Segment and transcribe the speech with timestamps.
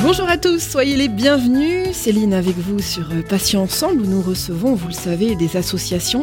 [0.00, 1.88] Bonjour à tous, soyez les bienvenus.
[1.92, 6.20] Céline avec vous sur Patients Ensemble où nous recevons, vous le savez, des associations,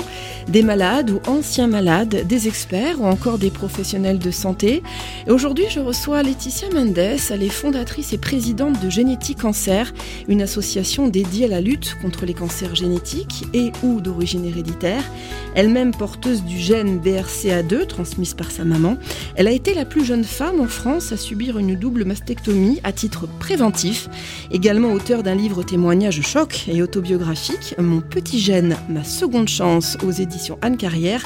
[0.48, 4.82] des malades ou anciens malades, des experts ou encore des professionnels de santé.
[5.28, 9.94] Et aujourd'hui, je reçois Laetitia Mendes, elle est fondatrice et présidente de Génétique Cancer,
[10.30, 15.04] une association dédiée à la lutte contre les cancers génétiques et ou d'origine héréditaire.
[15.54, 18.98] Elle-même porteuse du gène BRCA2 transmise par sa maman,
[19.36, 22.94] elle a été la plus jeune femme en France à subir une double mastectomie à
[22.94, 23.65] titre préventif
[24.52, 30.12] également auteur d'un livre témoignage choc et autobiographique, Mon petit gène, ma seconde chance aux
[30.12, 31.22] éditions Anne Carrière.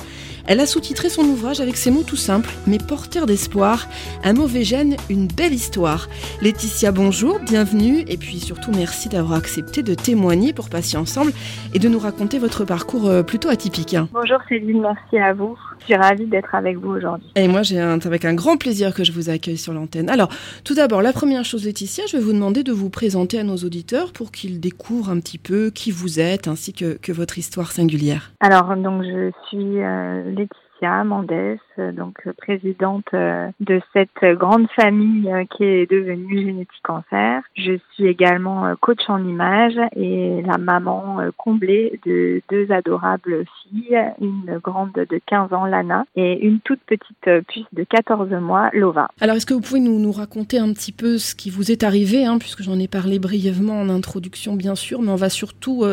[0.48, 3.88] Elle a sous-titré son ouvrage avec ces mots tout simples, mais porteurs d'espoir.
[4.24, 6.08] Un mauvais gène, une belle histoire.
[6.42, 11.34] Laetitia, bonjour, bienvenue, et puis surtout merci d'avoir accepté de témoigner pour passer ensemble
[11.74, 13.96] et de nous raconter votre parcours euh, plutôt atypique.
[14.12, 15.58] Bonjour Céline, merci à vous.
[15.80, 17.32] Je suis ravie d'être avec vous aujourd'hui.
[17.36, 20.10] Et moi, j'ai avec un grand plaisir que je vous accueille sur l'antenne.
[20.10, 20.30] Alors,
[20.64, 23.58] tout d'abord, la première chose, Laetitia, je vais vous demander de vous présenter à nos
[23.58, 27.72] auditeurs pour qu'ils découvrent un petit peu qui vous êtes ainsi que, que votre histoire
[27.72, 28.32] singulière.
[28.40, 31.58] Alors, donc, je suis euh, Laetitia Mendes,
[31.94, 37.42] donc présidente euh, de cette grande famille euh, qui est devenue Génétique Cancer.
[37.56, 44.00] Je suis également euh, coach en image et la maman comblée de deux adorables filles,
[44.22, 49.10] une grande de 15 ans, Lana, et une toute petite puce de 14 mois, Lova.
[49.22, 51.84] Alors, est-ce que vous pouvez nous, nous, raconter un petit peu ce qui vous est
[51.84, 55.84] arrivé, hein, puisque j'en ai parlé brièvement en introduction, bien sûr, mais on va surtout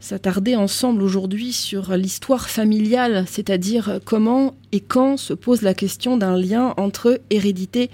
[0.00, 6.36] s'attarder ensemble aujourd'hui sur l'histoire familiale, c'est-à-dire comment et quand se pose la question d'un
[6.36, 7.90] lien entre hérédité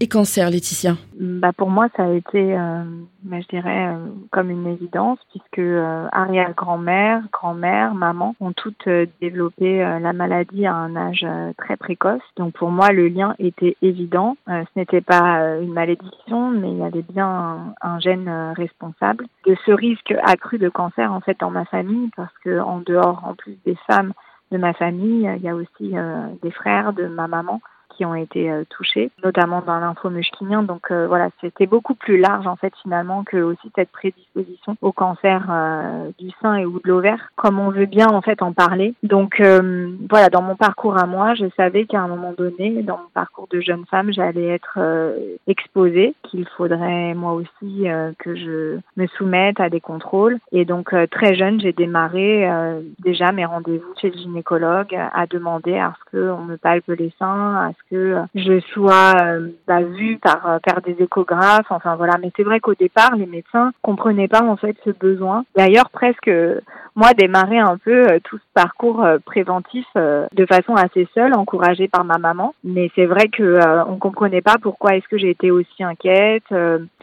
[0.00, 2.84] et cancer, Laetitia bah Pour moi, ça a été, euh,
[3.24, 3.96] je dirais, euh,
[4.30, 10.74] comme une évidence, puisque euh, arrière-grand-mère, grand-mère, maman ont toutes euh, développé la maladie à
[10.74, 12.22] un âge très précoce.
[12.36, 14.36] Donc pour moi, le lien était évident.
[14.46, 19.56] ce n'était pas une malédiction, mais il y avait bien un, un, gène responsable de
[19.66, 23.34] ce risque accru de cancer en fait dans ma famille, parce que en dehors, en
[23.34, 24.12] plus des femmes
[24.50, 25.30] de ma famille.
[25.36, 27.60] Il y a aussi euh, des frères de ma maman
[28.04, 30.62] ont été euh, touchés, notamment dans l'infomushkinien.
[30.62, 34.92] Donc euh, voilà, c'était beaucoup plus large en fait finalement que aussi cette prédisposition au
[34.92, 38.52] cancer euh, du sein et ou de l'ovaire, comme on veut bien en fait en
[38.52, 38.94] parler.
[39.02, 43.08] Donc voilà, dans mon parcours à moi, je savais qu'à un moment donné, dans mon
[43.14, 44.78] parcours de jeune femme, j'allais être
[45.46, 47.86] exposée, qu'il faudrait moi aussi
[48.18, 50.38] que je me soumette à des contrôles.
[50.52, 52.48] Et donc très jeune, j'ai démarré
[52.98, 57.56] déjà mes rendez-vous chez le gynécologue à demander à ce qu'on me palpe les seins,
[57.56, 61.70] à ce que je sois euh, bah, vue par euh, faire des échographes.
[61.70, 65.44] Enfin voilà, mais c'est vrai qu'au départ, les médecins comprenaient pas en fait ce besoin.
[65.56, 66.30] D'ailleurs, presque
[66.98, 72.04] moi démarrer un peu euh, tout ce parcours préventif de façon assez seule, encouragée par
[72.04, 72.54] ma maman.
[72.64, 76.42] Mais c'est vrai que on comprenait pas pourquoi est-ce que j'ai été aussi inquiète.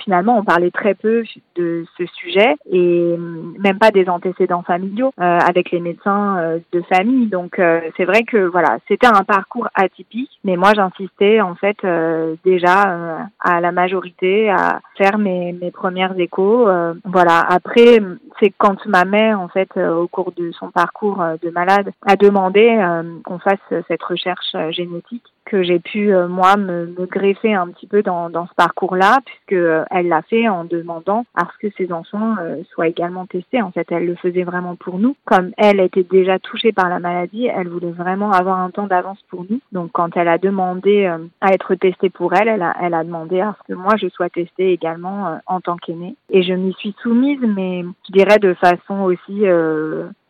[0.03, 1.23] finalement, on parlait très peu
[1.55, 3.15] de ce sujet et
[3.57, 7.27] même pas des antécédents familiaux avec les médecins de famille.
[7.27, 7.61] Donc
[7.95, 12.89] c'est vrai que voilà, c'était un parcours atypique, mais moi j'insistais en fait euh, déjà
[12.89, 16.67] euh, à la majorité à faire mes, mes premières échos.
[16.67, 17.39] Euh, voilà.
[17.39, 18.01] Après,
[18.39, 22.77] c'est quand ma mère en fait au cours de son parcours de malade a demandé
[23.23, 27.87] qu'on fasse cette recherche génétique que j'ai pu euh, moi me, me, greffer un petit
[27.87, 31.73] peu dans, dans ce parcours-là puisque euh, elle l'a fait en demandant à ce que
[31.77, 33.61] ses enfants euh, soient également testés.
[33.61, 35.15] En fait, elle le faisait vraiment pour nous.
[35.25, 39.19] Comme elle était déjà touchée par la maladie, elle voulait vraiment avoir un temps d'avance
[39.29, 39.61] pour nous.
[39.71, 41.05] Donc, quand elle a demandé
[41.41, 44.07] à être testée pour elle, elle a, elle a demandé à ce que moi je
[44.09, 46.15] sois testée également en tant qu'aînée.
[46.29, 49.45] Et je m'y suis soumise, mais je dirais de façon aussi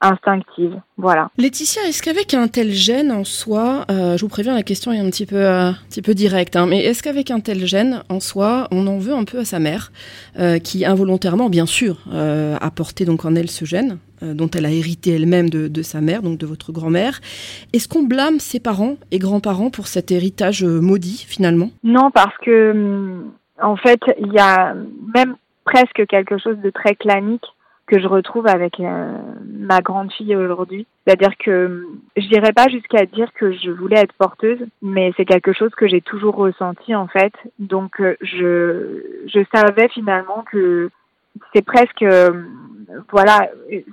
[0.06, 0.80] instinctive.
[0.98, 1.30] Voilà.
[1.38, 5.00] Laetitia, est-ce qu'avec un tel gène en soi, euh, je vous préviens, la question est
[5.00, 8.04] un petit peu, euh, un petit peu directe, hein, mais est-ce qu'avec un tel gène
[8.10, 9.92] en soi, on en veut un peu à sa mère,
[10.40, 14.72] euh, qui involontairement, bien sûr, a porté donc en elle ce gène, dont elle a
[14.72, 17.20] hérité elle-même de, de, sa mère, donc de votre grand-mère?
[17.74, 21.70] Est-ce qu'on blâme ses parents et grands-parents pour cet héritage maudit finalement?
[21.84, 23.32] Non, parce que hum,
[23.62, 24.76] en fait, il y a
[25.14, 25.36] même
[25.66, 27.46] presque quelque chose de très clanique
[27.88, 30.88] que je retrouve avec euh, ma grande fille aujourd'hui.
[31.06, 31.88] C'est-à-dire que
[32.18, 35.88] je dirais pas jusqu'à dire que je voulais être porteuse, mais c'est quelque chose que
[35.88, 37.34] j'ai toujours ressenti en fait.
[37.60, 40.90] Donc euh, je je savais finalement que
[41.54, 42.06] c'est presque,
[43.12, 43.50] voilà,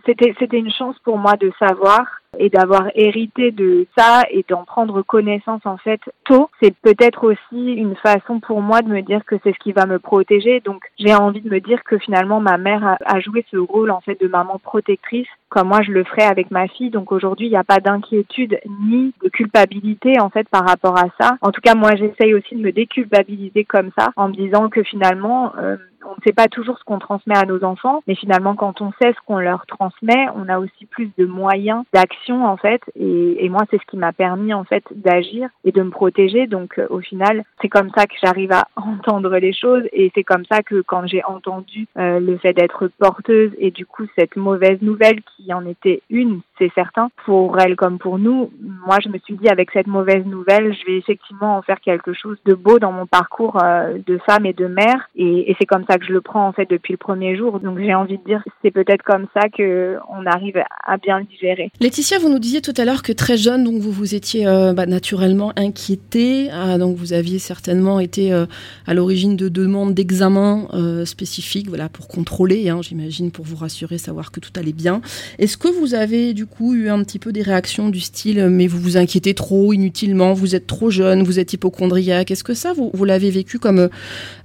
[0.07, 4.65] c'était c'était une chance pour moi de savoir et d'avoir hérité de ça et d'en
[4.65, 9.25] prendre connaissance en fait tôt, c'est peut-être aussi une façon pour moi de me dire
[9.25, 10.61] que c'est ce qui va me protéger.
[10.61, 14.01] Donc j'ai envie de me dire que finalement ma mère a, joué ce rôle en
[14.01, 16.91] fait de maman protectrice comme moi je le ferais avec ma fille.
[16.91, 18.59] Donc aujourd'hui il n'y a pas d'inquiétude
[18.89, 21.37] ni de culpabilité en fait par rapport à ça.
[21.43, 24.83] En tout cas moi j'essaye aussi de me déculpabiliser comme ça en me disant que
[24.83, 28.55] finalement euh, on ne sait pas toujours ce qu'on transmet à nos enfants, mais finalement,
[28.55, 32.57] quand on sait ce qu'on leur transmet, on a aussi plus de moyens d'action, en
[32.57, 32.81] fait.
[32.97, 36.47] Et, moi, c'est ce qui m'a permis, en fait, d'agir et de me protéger.
[36.47, 40.25] Donc, euh, au final, c'est comme ça que j'arrive à entendre les choses et c'est
[40.25, 44.37] comme ça que quand j'ai entendu euh, le fait d'être porteuse et du coup, cette
[44.37, 48.51] mauvaise nouvelle qui en était une, c'est certain, pour elle comme pour nous,
[48.87, 52.13] moi, je me suis dit, avec cette mauvaise nouvelle, je vais effectivement en faire quelque
[52.13, 55.09] chose de beau dans mon parcours euh, de femme et de mère.
[55.17, 57.61] Et, c'est comme ça que je le prends en fait depuis le premier jour.
[57.61, 61.25] Donc j'ai envie de dire c'est peut-être comme ça que on arrive à bien le
[61.25, 61.71] digérer.
[61.81, 64.73] Laetitia, vous nous disiez tout à l'heure que très jeune, donc vous vous étiez euh,
[64.73, 66.49] bah, naturellement inquiétée.
[66.51, 68.47] Ah, donc vous aviez certainement été euh,
[68.87, 73.99] à l'origine de demandes d'examen euh, spécifiques, voilà pour contrôler, hein, j'imagine pour vous rassurer,
[73.99, 75.01] savoir que tout allait bien.
[75.39, 78.67] Est-ce que vous avez du coup eu un petit peu des réactions du style mais
[78.67, 82.31] vous vous inquiétez trop inutilement, vous êtes trop jeune, vous êtes hypochondriaque?
[82.31, 83.89] Est-ce que ça vous, l'avez vécu comme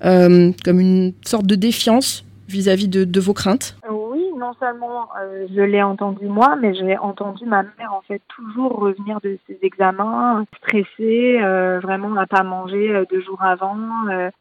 [0.01, 3.75] comme une sorte de défiance vis-à-vis de, vos craintes?
[4.47, 8.79] Non seulement euh, je l'ai entendu moi, mais j'ai entendu ma mère en fait toujours
[8.79, 13.75] revenir de ses examens stressée, euh, vraiment à pas manger euh, deux jours avant,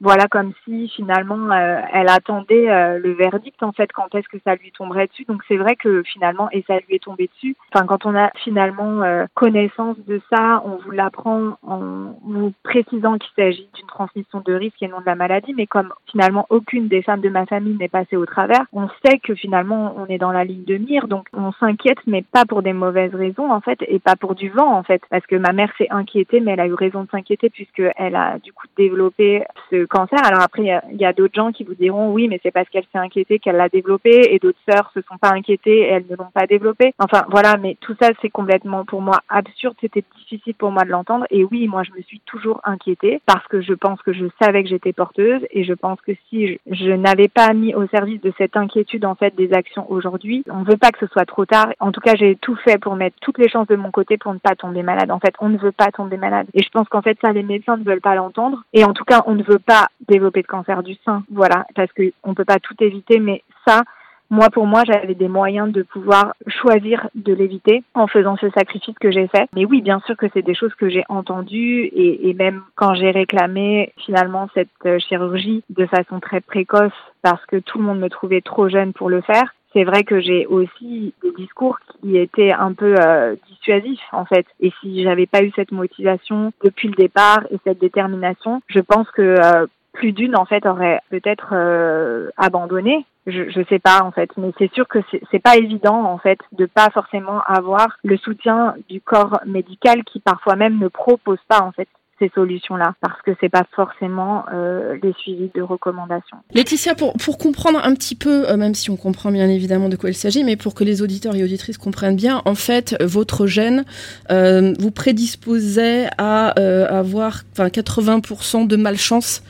[0.00, 4.70] voilà comme si finalement elle attendait le verdict en fait quand est-ce que ça lui
[4.70, 5.24] tomberait dessus.
[5.24, 7.56] Donc c'est vrai que finalement et ça lui est tombé dessus.
[7.74, 9.02] Enfin quand on a finalement
[9.34, 14.82] connaissance de ça, on vous l'apprend en vous précisant qu'il s'agit d'une transmission de risque
[14.82, 17.88] et non de la maladie, mais comme finalement aucune des femmes de ma famille n'est
[17.88, 21.26] passée au travers, on sait que finalement on est dans la ligne de mire, donc
[21.32, 24.76] on s'inquiète, mais pas pour des mauvaises raisons en fait, et pas pour du vent
[24.76, 27.50] en fait, parce que ma mère s'est inquiétée, mais elle a eu raison de s'inquiéter
[27.50, 30.18] puisque elle a du coup développé ce cancer.
[30.24, 32.84] Alors après, il y a, d'autres gens qui vous diront oui, mais c'est parce qu'elle
[32.92, 36.30] s'est inquiétée qu'elle l'a développé, et d'autres sœurs se sont pas inquiétées elles ne l'ont
[36.32, 36.94] pas développé.
[36.98, 39.76] Enfin voilà, mais tout ça c'est complètement pour moi absurde.
[39.80, 43.46] C'était difficile pour moi de l'entendre, et oui, moi je me suis toujours inquiétée parce
[43.48, 46.90] que je pense que je savais que j'étais porteuse, et je pense que si je
[46.90, 50.44] n'avais pas mis au service de cette inquiétude en fait des actions aujourd'hui.
[50.50, 51.68] On ne veut pas que ce soit trop tard.
[51.80, 54.32] En tout cas, j'ai tout fait pour mettre toutes les chances de mon côté pour
[54.32, 55.10] ne pas tomber malade.
[55.10, 56.46] En fait, on ne veut pas tomber malade.
[56.54, 58.62] Et je pense qu'en fait, ça, les médecins ne veulent pas l'entendre.
[58.72, 61.24] Et en tout cas, on ne veut pas développer de cancer du sein.
[61.30, 61.66] Voilà.
[61.74, 63.82] Parce qu'on ne peut pas tout éviter, mais ça,
[64.28, 68.96] moi, pour moi, j'avais des moyens de pouvoir choisir de l'éviter en faisant ce sacrifice
[69.00, 69.48] que j'ai fait.
[69.54, 73.10] Mais oui, bien sûr que c'est des choses que j'ai entendues et, même quand j'ai
[73.10, 76.92] réclamé finalement cette euh, chirurgie de façon très précoce
[77.22, 80.20] parce que tout le monde me trouvait trop jeune pour le faire, c'est vrai que
[80.20, 84.46] j'ai aussi des discours qui étaient un peu euh, dissuasifs en fait.
[84.60, 89.10] Et si j'avais pas eu cette motivation depuis le départ et cette détermination, je pense
[89.10, 93.04] que euh, plus d'une en fait aurait peut-être euh, abandonné.
[93.26, 95.00] Je, je sais pas en fait, mais c'est sûr que
[95.30, 100.20] c'est pas évident en fait de pas forcément avoir le soutien du corps médical qui
[100.20, 101.88] parfois même ne propose pas en fait
[102.18, 106.38] ces solutions-là parce que c'est pas forcément euh, les suivis de recommandations.
[106.54, 109.96] Laetitia, pour, pour comprendre un petit peu, euh, même si on comprend bien évidemment de
[109.96, 113.46] quoi il s'agit, mais pour que les auditeurs et auditrices comprennent bien, en fait, votre
[113.46, 113.84] gène
[114.30, 119.42] euh, vous prédisposait à euh, avoir 80% de malchance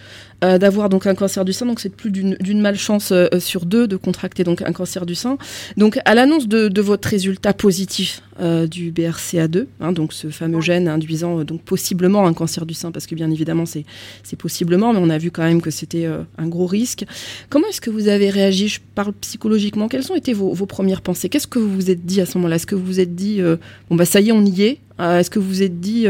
[0.45, 1.65] euh, d'avoir donc un cancer du sein.
[1.65, 5.39] Donc c'est plus d'une malchance euh, sur deux de contracter donc un cancer du sein.
[5.79, 10.61] Donc à l'annonce de, de, votre résultat positif euh, du BRCA2, hein, donc ce fameux
[10.61, 13.87] gène induisant donc possiblement un cancer du sein, parce que bien évidemment c'est
[14.37, 17.07] possiblement, mais on a vu quand même que c'était un gros risque.
[17.49, 18.69] Comment est-ce que vous avez réagi?
[18.69, 19.89] Je parle psychologiquement.
[19.89, 21.31] Quelles ont été vos, vos premières pensées?
[21.31, 22.57] Qu'est-ce que vous vous êtes dit à ce moment-là?
[22.57, 23.41] Est-ce que vous vous êtes dit
[23.89, 24.81] bon bah ça y est on y est?
[24.99, 26.07] Est-ce que vous vous êtes dit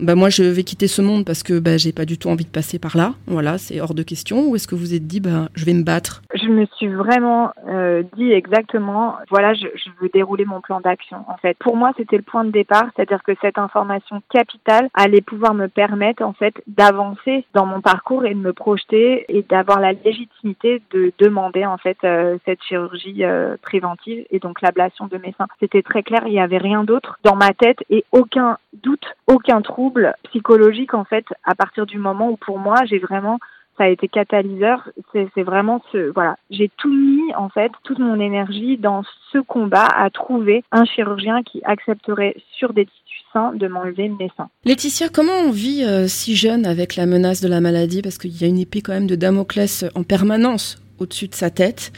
[0.00, 2.44] bah moi je vais quitter ce monde parce que bah, j'ai pas du tout envie
[2.44, 5.20] de passer par là, voilà, c'est hors de question, ou est-ce que vous êtes dit
[5.20, 6.22] bah je vais me battre?
[6.34, 9.66] Je me suis vraiment euh, dit exactement, voilà, je,
[10.00, 11.56] veux dérouler mon plan d'action en fait.
[11.58, 15.66] Pour moi c'était le point de départ, c'est-à-dire que cette information capitale allait pouvoir me
[15.66, 20.82] permettre en fait d'avancer dans mon parcours et de me projeter et d'avoir la légitimité
[20.92, 25.48] de demander en fait euh, cette chirurgie euh, préventive et donc l'ablation de mes seins.
[25.60, 29.62] C'était très clair, il n'y avait rien d'autre dans ma tête et aucun doute, aucun
[29.62, 29.87] trou
[30.24, 33.38] psychologique en fait à partir du moment où pour moi j'ai vraiment
[33.78, 34.90] ça a été catalyseur.
[35.12, 39.86] C'est vraiment ce voilà, j'ai tout mis en fait toute mon énergie dans ce combat
[39.86, 44.48] à trouver un chirurgien qui accepterait sur des tissus sains de m'enlever mes seins.
[44.64, 48.02] Laetitia, comment on vit euh, si jeune avec la menace de la maladie?
[48.02, 51.50] Parce qu'il y a une épée quand même de Damoclès en permanence au-dessus de sa
[51.50, 51.92] tête.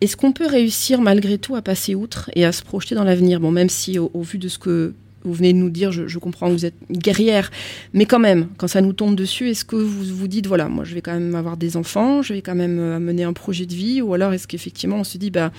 [0.00, 3.40] Est-ce qu'on peut réussir malgré tout à passer outre et à se projeter dans l'avenir?
[3.40, 6.48] Bon, même si au, vu de ce que vous venez de nous dire, je, comprends
[6.48, 7.50] que vous êtes guerrière,
[7.92, 10.84] mais quand même, quand ça nous tombe dessus, est-ce que vous vous dites, voilà, moi
[10.84, 13.66] je vais quand même avoir des enfants, je vais quand même euh, mener un projet
[13.66, 15.50] de vie, ou alors est-ce qu'effectivement on se dit, bah,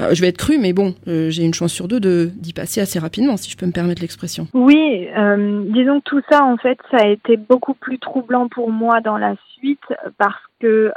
[0.00, 2.52] euh, je vais être cru, mais bon, euh, j'ai une chance sur deux de d'y
[2.52, 4.46] passer assez rapidement, si je peux me permettre l'expression.
[4.54, 5.08] Oui,
[5.66, 9.18] disons que tout ça, en fait, ça a été beaucoup plus troublant pour moi dans
[9.18, 9.80] la suite
[10.16, 10.92] parce que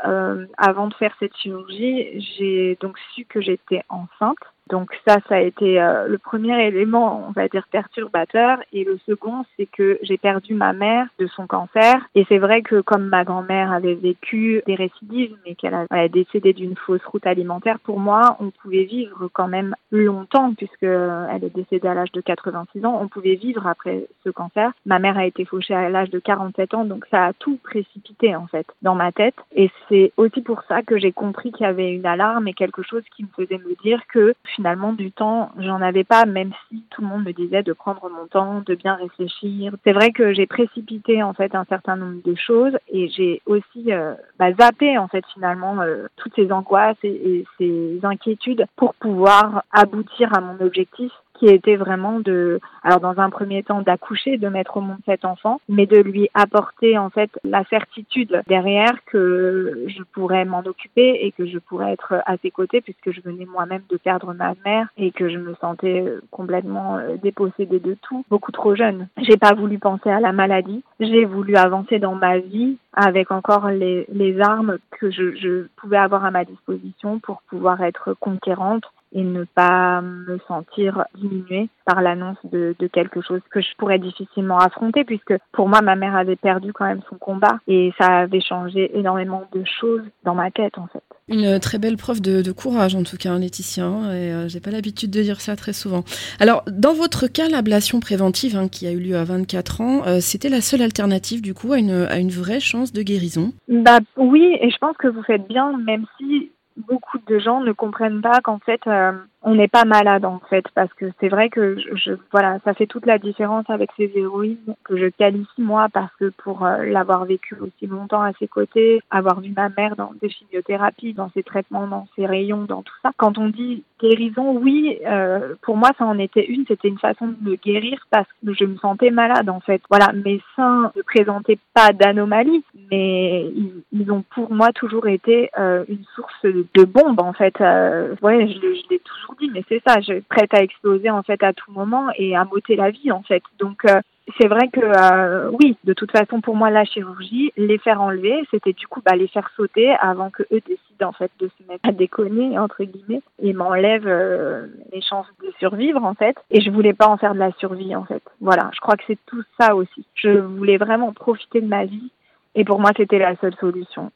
[0.58, 4.38] avant de faire cette chirurgie, j'ai donc su que j'étais enceinte.
[4.70, 8.60] Donc ça, ça a été euh, le premier élément, on va dire, perturbateur.
[8.74, 11.96] Et le second, c'est que j'ai perdu ma mère de son cancer.
[12.16, 16.54] Et c'est vrai que comme ma grand-mère avait vécu des récidives, mais qu'elle a, décédé
[16.54, 21.56] d'une fausse route alimentaire, pour moi, on pouvait vivre quand même longtemps, puisque elle est
[21.56, 22.98] décédée à l'âge de 86 ans.
[23.02, 24.72] On pouvait vivre après ce cancer.
[24.86, 28.36] Ma mère a été fauchée à l'âge de 47 ans, donc ça a tout précipité
[28.36, 29.36] en fait dans ma tête.
[29.56, 32.82] Et c'est aussi pour ça que j'ai compris qu'il y avait une alarme et quelque
[32.82, 36.84] chose qui me faisait me dire que finalement du temps, j'en avais pas, même si
[36.90, 39.74] tout le monde me disait de prendre mon temps, de bien réfléchir.
[39.84, 43.92] C'est vrai que j'ai précipité en fait un certain nombre de choses et j'ai aussi
[43.92, 49.64] euh, bah, zappé en fait finalement euh, toutes ces angoisses et ces inquiétudes pour pouvoir
[49.72, 54.48] aboutir à mon objectif qui était vraiment de, alors dans un premier temps d'accoucher, de
[54.48, 59.86] mettre au monde cet enfant, mais de lui apporter en fait la certitude derrière que
[59.88, 63.46] je pourrais m'en occuper et que je pourrais être à ses côtés puisque je venais
[63.46, 68.26] moi-même de perdre ma mère et que je me sentais complètement euh, dépossédée de tout,
[68.30, 69.08] beaucoup trop jeune.
[69.18, 73.70] J'ai pas voulu penser à la maladie, j'ai voulu avancer dans ma vie avec encore
[73.70, 78.86] les, les armes que je, je pouvais avoir à ma disposition pour pouvoir être conquérante
[79.16, 83.98] et ne pas me sentir diminuée par l'annonce de, de, quelque chose que je pourrais
[83.98, 88.08] difficilement affronter puisque pour moi ma mère avait perdu quand même son combat et ça
[88.08, 91.04] avait changé énormément de choses dans ma tête en fait.
[91.30, 94.48] Une très belle preuve de, de courage en tout cas, hein, Laetitia, hein, et euh,
[94.48, 96.04] j'ai pas l'habitude de dire ça très souvent.
[96.40, 100.20] Alors dans votre cas, l'ablation préventive hein, qui a eu lieu à 24 ans, euh,
[100.20, 103.54] c'était la seule alternative du coup à une, à une vraie chance de guérison?
[103.70, 107.72] Bah oui, et je pense que vous faites bien, même si beaucoup de gens ne
[107.72, 109.14] comprennent pas qu'en fait, euh,
[109.46, 110.66] on n'est pas malade en fait.
[110.74, 114.76] Parce que c'est vrai que je, voilà ça fait toute la différence avec ces héroïnes
[114.84, 119.02] que je qualifie moi parce que pour euh, l'avoir vécu aussi longtemps à ses côtés
[119.12, 122.96] avoir vu ma mère dans des chimiothérapies dans ses traitements dans ses rayons dans tout
[123.04, 123.12] ça.
[123.18, 126.66] Quand on dit guérison oui euh, pour moi ça en était une.
[126.68, 129.82] C'était une façon de me guérir parce que je me sentais malade en fait.
[129.92, 133.52] Voilà mes seins ne présentaient pas d'anomalie mais
[133.92, 138.54] ils, ont pour moi toujours été euh, une source de bombe en fait ouais je,
[138.54, 141.72] je l'ai toujours mais c'est ça, je suis prête à exploser en fait à tout
[141.72, 143.44] moment et à m'ôter la vie en fait.
[143.60, 144.00] Donc euh,
[144.40, 148.44] c'est vrai que euh, oui, de toute façon pour moi la chirurgie, les faire enlever,
[148.52, 151.72] c'était du coup bah, les faire sauter avant que eux décident en fait de se
[151.72, 156.36] mettre à déconner entre guillemets et m'enlèvent euh, les chances de survivre en fait.
[156.52, 158.24] Et je voulais pas en faire de la survie en fait.
[158.42, 160.06] Voilà, je crois que c'est tout ça aussi.
[160.16, 162.12] Je voulais vraiment profiter de ma vie
[162.56, 164.12] et pour moi, c'était la seule solution.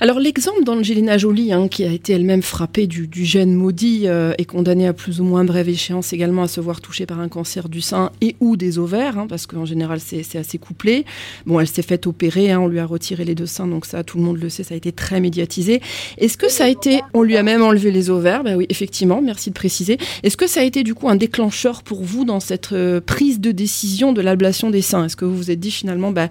[0.00, 4.32] Alors l'exemple d'Angelina Jolie, hein, qui a été elle-même frappée du, du gène maudit euh,
[4.38, 7.28] et condamnée à plus ou moins brève échéance également à se voir touchée par un
[7.28, 11.04] cancer du sein et ou des ovaires, hein, parce qu'en général c'est assez couplé.
[11.46, 14.02] Bon, elle s'est faite opérer, hein, on lui a retiré les deux seins, donc ça
[14.02, 15.80] tout le monde le sait, ça a été très médiatisé.
[16.18, 19.20] Est-ce que ça a été, on lui a même enlevé les ovaires, ben oui, effectivement,
[19.22, 19.98] merci de préciser.
[20.22, 23.40] Est-ce que ça a été du coup un déclencheur pour vous dans cette euh, prise
[23.40, 25.04] de décision de l'ablation des seins?
[25.04, 26.28] Est-ce que vous vous êtes dit finalement, ben,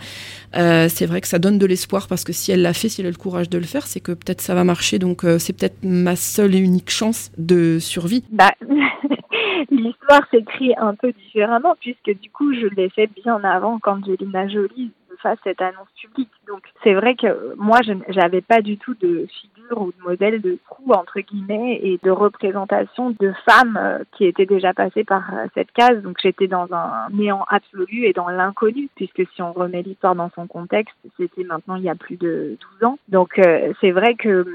[0.55, 3.01] euh, c'est vrai que ça donne de l'espoir parce que si elle l'a fait, si
[3.01, 4.99] elle a le courage de le faire, c'est que peut-être ça va marcher.
[4.99, 8.23] Donc euh, c'est peut-être ma seule et unique chance de survie.
[8.31, 8.51] Bah,
[9.71, 14.47] l'histoire s'écrit un peu différemment puisque du coup je l'ai fait bien avant quand Jelina
[14.47, 14.91] Jolie
[15.21, 16.31] fasse cette annonce publique.
[16.47, 20.41] Donc c'est vrai que moi je n'avais pas du tout de figure ou de modèle
[20.41, 25.33] de trou entre guillemets et de représentation de femmes euh, qui étaient déjà passées par
[25.33, 26.01] euh, cette case.
[26.01, 30.31] Donc j'étais dans un néant absolu et dans l'inconnu puisque si on remet l'histoire dans
[30.35, 32.99] son contexte, c'était maintenant il y a plus de 12 ans.
[33.09, 34.45] Donc euh, c'est vrai que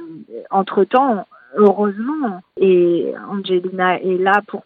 [0.51, 2.43] entre temps heureusement.
[2.59, 4.65] Et Angelina est là pour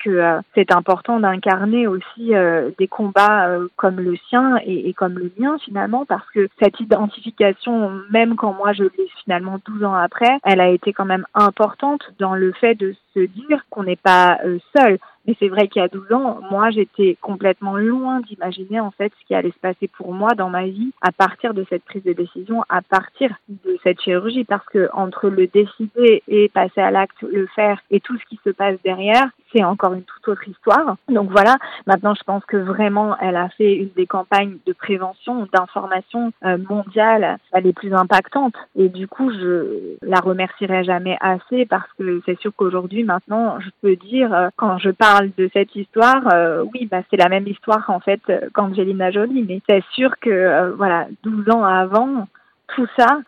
[0.00, 4.94] que euh, c'est important d'incarner aussi euh, des combats euh, comme le sien et, et,
[4.94, 9.84] comme le mien finalement, parce que cette identification, même quand moi je l'ai finalement 12
[9.84, 13.84] ans après, elle a été quand même importante dans le fait de se dire qu'on
[13.84, 14.38] n'est pas
[14.76, 14.98] seul.
[15.26, 19.12] Mais c'est vrai qu'il y a 12 ans, moi, j'étais complètement loin d'imaginer en fait
[19.20, 22.02] ce qui allait se passer pour moi dans ma vie à partir de cette prise
[22.02, 26.90] de décision, à partir de cette chirurgie, parce que entre le décider et passer à
[26.90, 30.48] l'acte, le faire et tout ce qui se passe derrière, c'est encore une toute autre
[30.48, 30.96] histoire.
[31.08, 35.46] Donc voilà, maintenant je pense que vraiment elle a fait une des campagnes de prévention,
[35.52, 38.54] d'information euh, mondiale les plus impactantes.
[38.76, 43.68] Et du coup, je la remercierai jamais assez parce que c'est sûr qu'aujourd'hui, maintenant, je
[43.80, 47.46] peux dire, euh, quand je parle de cette histoire, euh, oui, bah, c'est la même
[47.46, 48.20] histoire en fait
[48.54, 49.44] qu'Angelina Jolie.
[49.48, 52.26] Mais c'est sûr que, voilà, 12 ans avant,
[52.68, 53.20] tout ça,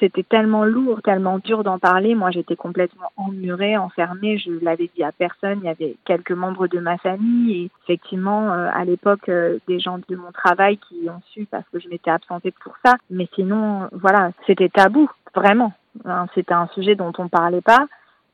[0.00, 2.14] c'était tellement lourd, tellement dur d'en parler.
[2.14, 4.38] Moi, j'étais complètement emmurée, enfermée.
[4.38, 5.60] Je l'avais dit à personne.
[5.62, 9.80] Il y avait quelques membres de ma famille et effectivement, euh, à l'époque, euh, des
[9.80, 12.96] gens de mon travail qui ont su parce que je m'étais absentée pour ça.
[13.10, 15.72] Mais sinon, voilà, c'était tabou, vraiment.
[16.04, 17.86] Hein, c'était un sujet dont on parlait pas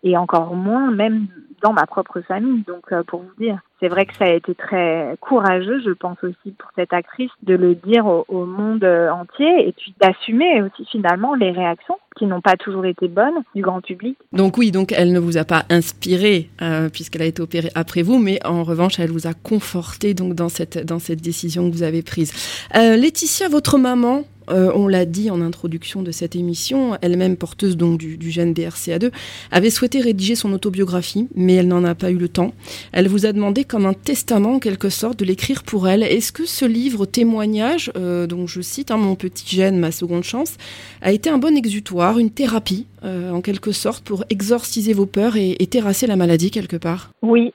[0.02, 1.28] et encore moins même
[1.62, 2.62] dans ma propre famille.
[2.66, 6.18] Donc, euh, pour vous dire, c'est vrai que ça a été très courageux, je pense
[6.22, 10.84] aussi pour cette actrice, de le dire au, monde euh, entier et puis d'assumer aussi
[10.90, 14.18] finalement les réactions qui n'ont pas toujours été bonnes du grand public.
[14.32, 18.02] Donc oui, donc elle ne vous a pas inspiré euh, puisqu'elle a été opérée après
[18.02, 21.74] vous, mais en revanche, elle vous a conforté donc dans cette dans cette décision que
[21.74, 22.32] vous avez prise.
[22.74, 28.30] Laetitia, votre maman, on l'a dit en introduction de cette émission, elle-même porteuse donc du,
[28.30, 29.10] gène BRCA2,
[29.50, 32.52] avait souhaité rédiger son autobiographie, mais elle n'en a pas eu le temps.
[32.92, 36.02] Elle vous a demandé comme un testament en quelque sorte de l'écrire pour elle.
[36.02, 40.25] Est-ce que ce livre témoignage, euh, dont je cite hein, Mon petit gène, ma seconde
[40.25, 40.57] chance,
[41.02, 45.37] a été un bon exutoire, une thérapie euh, en quelque sorte pour exorciser vos peurs
[45.37, 47.11] et, terrasser la maladie quelque part?
[47.23, 47.54] Oui,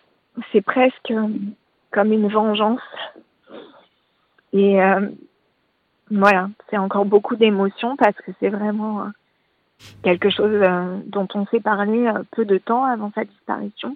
[0.51, 1.13] c'est presque
[1.91, 2.79] comme une vengeance.
[4.53, 4.79] Et
[6.11, 9.05] voilà, c'est encore beaucoup d'émotions parce que c'est vraiment euh,
[10.03, 13.95] quelque chose euh, dont on s'est parlé euh, peu de temps avant sa disparition,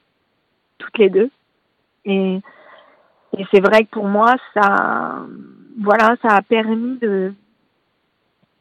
[0.78, 1.30] toutes les deux.
[2.06, 2.42] Et,
[3.38, 5.26] et c'est vrai que pour moi, ça,
[5.82, 7.34] voilà, ça a permis de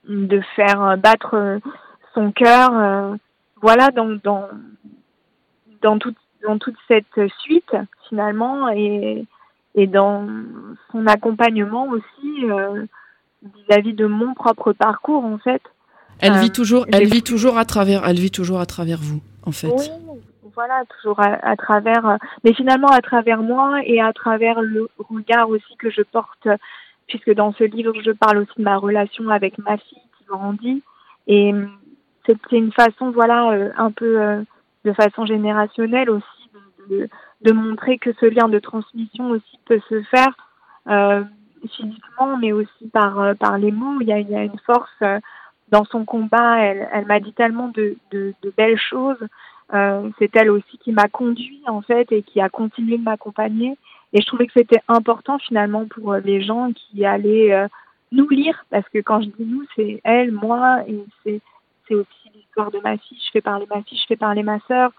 [0.08, 1.60] de faire battre
[2.14, 3.18] son cœur,
[3.60, 4.48] voilà, dans dans
[5.82, 7.76] dans toute dans toute cette suite
[8.08, 9.26] finalement et
[9.74, 10.26] et dans
[10.90, 12.46] son accompagnement aussi
[13.42, 15.62] vis-à-vis de mon propre parcours en fait.
[16.20, 19.20] Elle vit euh, toujours, elle vit toujours à travers, elle vit toujours à travers vous
[19.44, 19.68] en fait.
[19.68, 19.88] Oui,
[20.54, 25.48] voilà, toujours à, travers, euh, mais finalement à travers moi et à travers le regard
[25.48, 26.48] aussi que je porte,
[27.06, 30.82] puisque dans ce livre je parle aussi de ma relation avec ma fille qui grandit
[31.28, 31.66] et euh,
[32.26, 34.44] c'est une façon, voilà, un peu
[34.84, 36.50] de façon générationnelle aussi
[36.90, 37.08] de,
[37.40, 40.34] de, montrer que ce lien de transmission aussi peut se faire
[41.66, 44.00] physiquement, mais aussi par, euh, par les mots.
[44.00, 45.18] Il y a, il y a une force euh,
[45.70, 46.58] dans son combat.
[46.58, 49.22] Elle, elle m'a dit tellement de, de, de belles choses.
[49.74, 53.76] Euh, c'est elle aussi qui m'a conduit en fait et qui a continué de m'accompagner.
[54.12, 57.68] Et je trouvais que c'était important finalement pour les gens qui allaient
[58.12, 61.40] nous lire, parce que quand je dis nous, c'est elle, moi, et c'est,
[61.86, 63.18] c'est aussi l'histoire de ma fille.
[63.24, 64.92] Je fais parler ma fille, je fais parler ma sœur.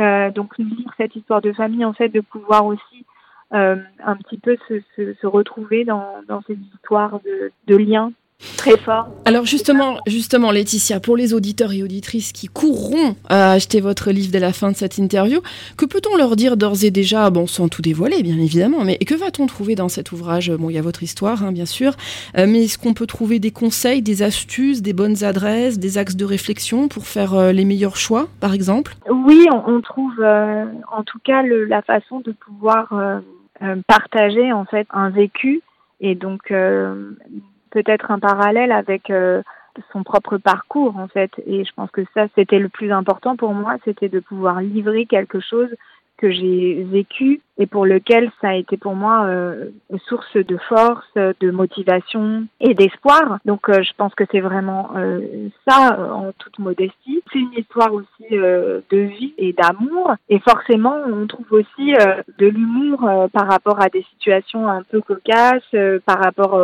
[0.00, 3.04] Euh, donc lire cette histoire de famille, en fait, de pouvoir aussi
[3.52, 8.12] euh, un petit peu se, se, se retrouver dans, dans ces histoires de, de liens
[8.56, 9.08] très fort.
[9.24, 14.30] Alors justement, justement, Laetitia, pour les auditeurs et auditrices qui courront à acheter votre livre
[14.32, 15.40] dès la fin de cette interview,
[15.76, 19.14] que peut-on leur dire d'ores et déjà, bon, sans tout dévoiler, bien évidemment, mais que
[19.14, 20.50] va-t-on trouver dans cet ouvrage?
[20.50, 21.92] Bon, il y a votre histoire, hein, bien sûr,
[22.36, 26.16] euh, mais est-ce qu'on peut trouver des conseils, des astuces, des bonnes adresses, des axes
[26.16, 28.96] de réflexion pour faire euh, les meilleurs choix, par exemple?
[29.10, 34.64] Oui, on, on trouve, en tout cas, le, la façon de pouvoir euh, partager en
[34.64, 35.60] fait un vécu
[36.00, 37.10] et donc euh,
[37.70, 39.42] peut-être un parallèle avec euh,
[39.92, 41.30] son propre parcours en fait.
[41.46, 45.06] Et je pense que ça c'était le plus important pour moi c'était de pouvoir livrer
[45.06, 45.70] quelque chose
[46.16, 49.66] que j'ai vécu et pour lequel ça a été pour moi euh,
[50.08, 53.38] source de force, de motivation et d'espoir.
[53.44, 57.22] Donc euh, je pense que c'est vraiment euh, ça euh, en toute modestie.
[57.30, 61.92] C'est une histoire aussi de vie et d'amour et forcément on trouve aussi
[62.38, 66.58] de l'humour par rapport à des situations un peu cocasses, par rapport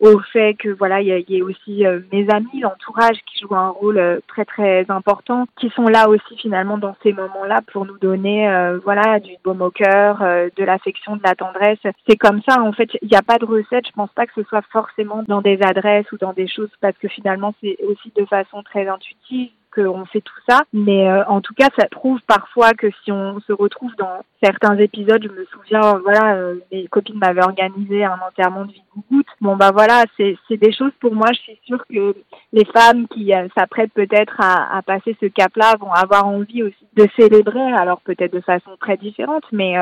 [0.00, 3.70] au fait que voilà il y, y, a aussi mes amis, l'entourage qui joue un
[3.70, 8.48] rôle très très important, qui sont là aussi finalement dans ces moments-là pour nous donner
[8.84, 11.78] voilà du baume au cœur euh, de l'affection, de la tendresse.
[12.08, 13.86] C'est comme ça, en fait, il n'y a pas de recette.
[13.86, 16.96] Je pense pas que ce soit forcément dans des adresses ou dans des choses, parce
[16.98, 20.62] que finalement, c'est aussi de façon très intuitive qu'on fait tout ça.
[20.72, 24.76] Mais euh, en tout cas, ça prouve parfois que si on se retrouve dans certains
[24.78, 29.26] épisodes, je me souviens, voilà, euh, mes copines m'avaient organisé un enterrement de vie goutte.
[29.40, 32.14] Bon, bah voilà, c'est des choses pour moi, je suis sûre que
[32.52, 37.06] les femmes qui s'apprêtent peut-être à, à, passer ce cap-là vont avoir envie aussi de
[37.16, 39.76] célébrer, alors peut-être de façon très différente, mais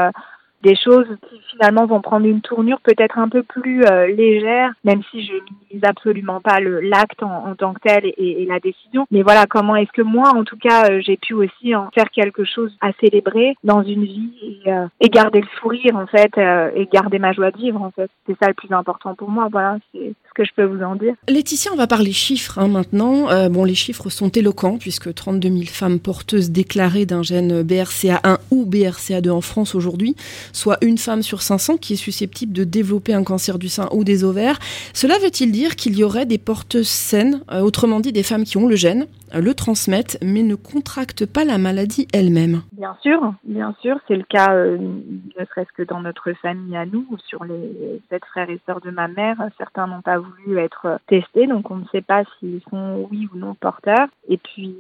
[0.63, 5.03] des choses qui finalement vont prendre une tournure peut-être un peu plus euh, légère, même
[5.11, 9.07] si je minimise absolument pas l'acte en, tant que tel et, la décision.
[9.11, 12.11] Mais voilà, comment est-ce que moi, en tout cas, euh, j'ai pu aussi en faire
[12.11, 16.33] quelque chose à célébrer dans une vie et, euh, garder le sourire en fait
[16.75, 18.11] et garder ma joie de vivre en fait.
[18.27, 19.49] C'est ça le plus important pour moi.
[19.53, 21.15] Voilà, c'est ce que je peux vous en dire.
[21.29, 23.27] Laetitia, on va parler chiffres hein, maintenant.
[23.51, 28.65] bon, les chiffres sont éloquents puisque 32 000 femmes porteuses déclarées d'un gène BRCA1 ou
[28.65, 30.17] BRCA2 en France aujourd'hui,
[30.53, 34.05] soit une femme sur 500 qui est susceptible de développer un cancer du sein ou
[34.05, 34.59] des ovaires.
[34.93, 38.57] Cela veut-il dire qu'il y aurait des porteuses saines, euh, autrement dit des femmes qui
[38.57, 42.63] ont le gène, euh, le transmettent, mais ne contractent pas la maladie elle-même?
[42.73, 46.87] Bien sûr, bien sûr, c'est le cas, euh, ne serait-ce que dans notre famille à
[46.87, 50.99] nous, sur les sept frères et sœurs de ma mère, certains n'ont pas voulu être
[51.07, 54.09] testés, donc on ne sait pas s'ils sont oui ou non porteurs.
[54.29, 54.77] Et puis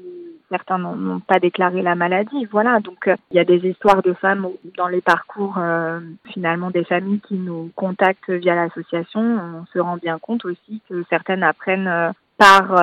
[0.52, 2.44] certains n'ont pas déclaré la maladie.
[2.50, 6.70] Voilà, donc euh, il y a des histoires de femmes dans les parcours euh, finalement
[6.70, 9.22] des familles qui nous contactent via l'association.
[9.22, 12.74] On se rend bien compte aussi que certaines apprennent euh, par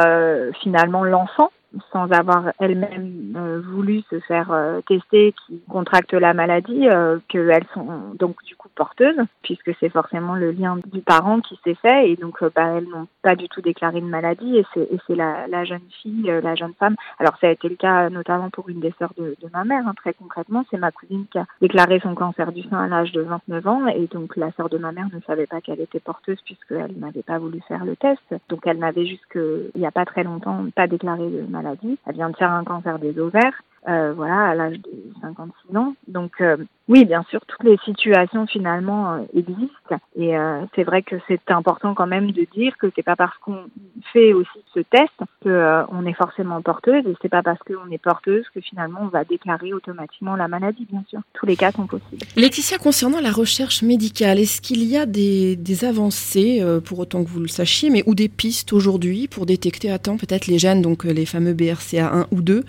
[0.61, 1.51] finalement l'enfant
[1.91, 7.65] sans avoir elles-mêmes euh, voulu se faire euh, tester, qui contractent la maladie, euh, qu'elles
[7.73, 12.09] sont donc du coup porteuses, puisque c'est forcément le lien du parent qui s'est fait,
[12.09, 15.81] et donc bah, elles n'ont pas du tout déclaré de maladie, et c'est, la, jeune
[16.01, 16.95] fille, la jeune femme.
[17.19, 19.87] Alors ça a été le cas notamment pour une des sœurs de, de ma mère,
[19.87, 23.11] hein, très concrètement, c'est ma cousine qui a déclaré son cancer du sein à l'âge
[23.11, 25.99] de 29 ans, et donc la sœur de ma mère ne savait pas qu'elle était
[25.99, 29.37] porteuse puisqu'elle n'avait pas voulu faire le test, donc elle n'avait jusque
[29.75, 31.97] il n'y a pas très longtemps pas déclaré de maladie maladie.
[32.05, 35.95] Elle vient de faire un cancer des ovaires, euh, voilà, à l'âge de 56 ans.
[36.07, 36.57] Donc, euh,
[36.89, 39.95] oui, bien sûr, toutes les situations finalement euh, existent.
[40.17, 43.37] Et euh, c'est vrai que c'est important quand même de dire que c'est pas parce
[43.37, 43.65] qu'on
[44.11, 45.13] fait aussi ce test
[45.43, 49.01] que euh, on est forcément porteuse et c'est pas parce qu'on est porteuse que finalement
[49.03, 51.19] on va déclarer automatiquement la maladie, bien sûr.
[51.33, 52.25] Tous les cas sont possibles.
[52.35, 57.29] Laetitia, concernant la recherche médicale, est-ce qu'il y a des, des avancées, pour autant que
[57.29, 60.81] vous le sachiez, mais ou des pistes aujourd'hui pour détecter à temps peut-être les gènes,
[60.81, 62.63] donc les fameux BRCA1 ou 2,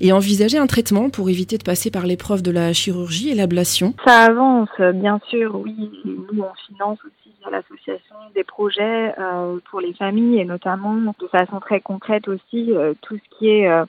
[0.00, 3.94] et envisager un traitement pour éviter de passer par l'épreuve de la chirurgie et l'ablation
[4.04, 5.90] ça avance, bien sûr, oui.
[6.04, 11.26] Nous, on finance aussi à l'association des projets euh, pour les familles et notamment de
[11.28, 13.84] façon très concrète aussi euh, tout ce qui est euh,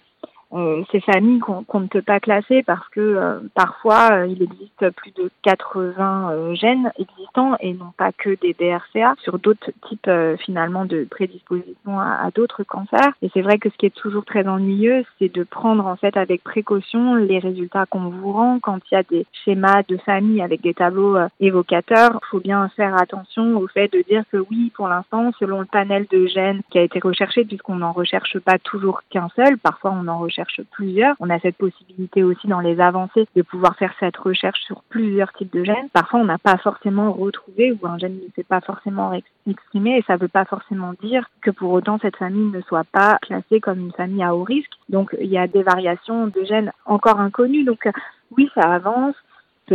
[0.91, 5.11] ces familles qu'on ne peut pas classer parce que euh, parfois euh, il existe plus
[5.11, 11.07] de 80 gènes existants et non pas que des BRCA sur d'autres types finalement de
[11.09, 13.13] prédisposition à, à d'autres cancers.
[13.21, 16.15] Et c'est vrai que ce qui est toujours très ennuyeux, c'est de prendre en fait
[16.17, 20.41] avec précaution les résultats qu'on vous rend quand il y a des schémas de famille
[20.41, 22.19] avec des tableaux évocateurs.
[22.21, 25.65] Il faut bien faire attention au fait de dire que oui, pour l'instant, selon le
[25.65, 29.91] panel de gènes qui a été recherché, puisqu'on n'en recherche pas toujours qu'un seul, parfois
[29.91, 31.15] on en recherche plusieurs.
[31.19, 35.31] On a cette possibilité aussi dans les avancées de pouvoir faire cette recherche sur plusieurs
[35.33, 35.89] types de gènes.
[35.93, 39.11] Parfois, on n'a pas forcément retrouvé ou un gène ne s'est pas forcément
[39.47, 42.85] exprimé et ça ne veut pas forcément dire que pour autant cette famille ne soit
[42.85, 44.71] pas classée comme une famille à haut risque.
[44.89, 47.63] Donc, il y a des variations de gènes encore inconnues.
[47.63, 47.87] Donc,
[48.37, 49.15] oui, ça avance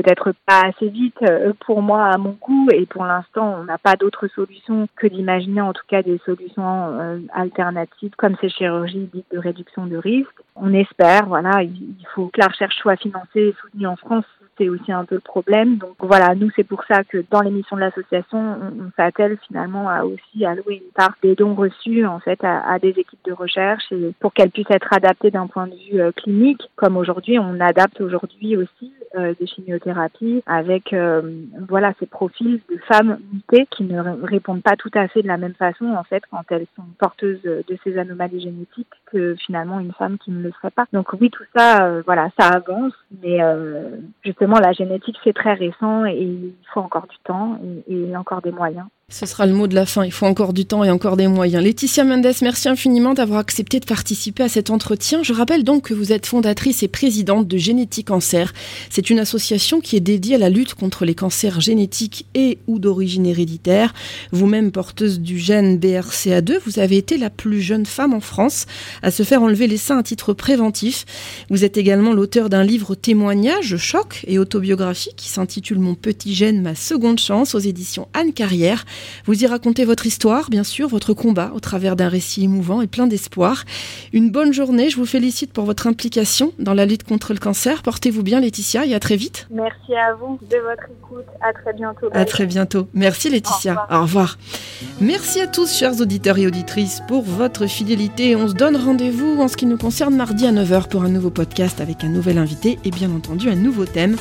[0.02, 3.78] peut-être pas assez vite euh, pour moi à mon goût et pour l'instant on n'a
[3.78, 9.08] pas d'autre solution que d'imaginer en tout cas des solutions euh, alternatives comme ces chirurgies
[9.12, 10.28] dites de réduction de risque.
[10.54, 14.24] On espère, voilà, il faut que la recherche soit financée et soutenue en France
[14.58, 15.76] c'est aussi un peu le problème.
[15.76, 20.04] Donc voilà, nous c'est pour ça que dans l'émission de l'association, on, s'attelle finalement à
[20.04, 24.32] aussi allouer une part des dons reçus en fait à, des équipes de recherche pour
[24.32, 28.56] qu'elles puissent être adaptées d'un point de vue euh, clinique, comme aujourd'hui on adapte aujourd'hui
[28.56, 31.22] aussi euh, des chimiothérapies avec euh,
[31.68, 35.36] voilà ces profils de femmes mutées qui ne répondent pas tout à fait de la
[35.36, 39.92] même façon en fait quand elles sont porteuses de ces anomalies génétiques que finalement une
[39.92, 40.86] femme qui ne le serait pas.
[40.92, 42.92] Donc oui tout ça euh, voilà ça avance
[43.22, 43.38] mais
[44.22, 48.42] justement la génétique c'est très récent et il faut encore du temps et, et encore
[48.42, 48.86] des moyens.
[49.10, 50.04] Ce sera le mot de la fin.
[50.04, 51.64] Il faut encore du temps et encore des moyens.
[51.64, 55.22] Laetitia Mendes, merci infiniment d'avoir accepté de participer à cet entretien.
[55.22, 58.52] Je rappelle donc que vous êtes fondatrice et présidente de Génétique Cancer.
[58.90, 62.78] C'est une association qui est dédiée à la lutte contre les cancers génétiques et ou
[62.78, 63.94] d'origine héréditaire.
[64.30, 68.66] Vous-même porteuse du gène BRCA2, vous avez été la plus jeune femme en France
[69.02, 71.06] à se faire enlever les seins à titre préventif.
[71.48, 76.60] Vous êtes également l'auteur d'un livre témoignage, choc et autobiographie qui s'intitule Mon petit gène,
[76.60, 78.84] ma seconde chance aux éditions Anne Carrière.
[79.26, 82.86] Vous y racontez votre histoire, bien sûr, votre combat au travers d'un récit émouvant et
[82.86, 83.64] plein d'espoir.
[84.12, 87.82] Une bonne journée, je vous félicite pour votre implication dans la lutte contre le cancer.
[87.82, 89.46] Portez-vous bien Laetitia et à très vite.
[89.50, 91.26] Merci à vous de votre écoute.
[91.40, 92.08] À très bientôt.
[92.12, 92.88] À très bientôt.
[92.94, 93.86] Merci Laetitia.
[93.90, 94.38] Au revoir.
[95.00, 98.36] Merci à tous, chers auditeurs et auditrices, pour votre fidélité.
[98.36, 101.30] On se donne rendez-vous en ce qui nous concerne mardi à 9h pour un nouveau
[101.30, 104.16] podcast avec un nouvel invité et bien entendu un nouveau thème.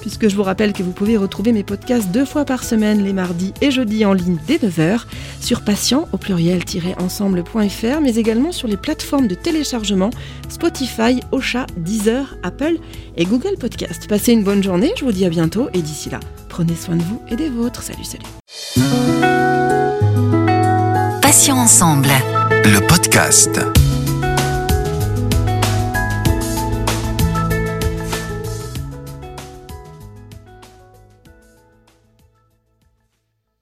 [0.00, 3.12] Puisque je vous rappelle que vous pouvez retrouver mes podcasts deux fois par semaine, les
[3.12, 5.04] mardis et jeudis en ligne dès 9h,
[5.40, 10.10] sur patient au pluriel-ensemble.fr, mais également sur les plateformes de téléchargement
[10.48, 12.78] Spotify, Ocha, Deezer, Apple
[13.16, 14.08] et Google Podcast.
[14.08, 17.02] Passez une bonne journée, je vous dis à bientôt et d'ici là, prenez soin de
[17.02, 17.82] vous et des vôtres.
[17.82, 18.24] Salut, salut.
[21.22, 22.08] Patient ensemble.
[22.64, 23.60] Le podcast.